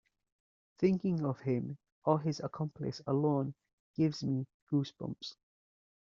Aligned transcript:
Thinking 0.79 1.23
of 1.23 1.41
him 1.41 1.77
or 2.05 2.19
his 2.21 2.39
accomplice 2.39 3.03
alone 3.05 3.53
gives 3.93 4.23
me 4.23 4.47
goose 4.67 4.91
bumps. 4.91 5.35